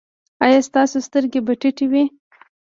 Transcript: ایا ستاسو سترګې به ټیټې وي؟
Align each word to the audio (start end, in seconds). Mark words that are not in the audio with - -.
ایا 0.45 0.59
ستاسو 0.69 0.97
سترګې 1.07 1.39
به 1.45 1.53
ټیټې 1.61 1.85
وي؟ 1.91 2.03